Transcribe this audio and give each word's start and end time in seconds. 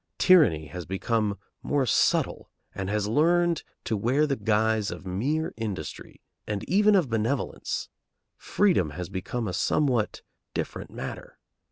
Tyranny 0.17 0.65
has 0.65 0.87
become 0.87 1.37
more 1.61 1.85
subtle, 1.85 2.49
and 2.73 2.89
has 2.89 3.07
learned 3.07 3.61
to 3.83 3.95
wear 3.95 4.25
the 4.25 4.35
guise 4.35 4.89
of 4.89 5.05
mere 5.05 5.53
industry, 5.57 6.19
and 6.47 6.63
even 6.67 6.95
of 6.95 7.07
benevolence. 7.07 7.87
Freedom 8.35 8.89
has 8.97 9.09
become 9.09 9.47
a 9.47 9.53
somewhat 9.53 10.23
different 10.55 10.89
matter. 10.89 11.37